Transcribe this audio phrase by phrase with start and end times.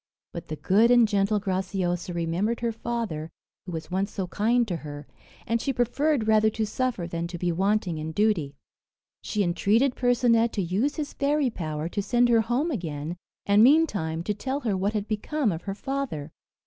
[0.33, 3.29] But the good and gentle Graciosa remembered her father
[3.67, 5.05] who was once so kind to her,
[5.45, 8.55] and she preferred rather to suffer than to be wanting in duty.
[9.21, 14.23] She entreated Percinet to use his fairy power to send her home again, and meantime
[14.23, 16.31] to tell her what had become of her father.